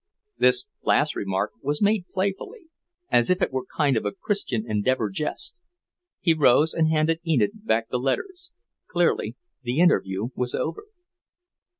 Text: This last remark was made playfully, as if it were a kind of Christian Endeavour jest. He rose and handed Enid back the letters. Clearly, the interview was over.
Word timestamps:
This 0.39 0.67
last 0.81 1.15
remark 1.15 1.51
was 1.61 1.79
made 1.79 2.07
playfully, 2.11 2.69
as 3.11 3.29
if 3.29 3.39
it 3.39 3.51
were 3.51 3.67
a 3.71 3.77
kind 3.77 3.95
of 3.95 4.17
Christian 4.19 4.65
Endeavour 4.67 5.11
jest. 5.11 5.61
He 6.21 6.33
rose 6.33 6.73
and 6.73 6.87
handed 6.87 7.19
Enid 7.23 7.65
back 7.67 7.89
the 7.89 7.99
letters. 7.99 8.51
Clearly, 8.87 9.35
the 9.61 9.79
interview 9.79 10.29
was 10.33 10.55
over. 10.55 10.85